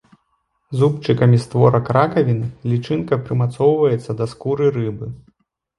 [0.79, 5.07] Зубчыкамі створак ракавіны лічынка прымацоўваецца да скуры рыбы.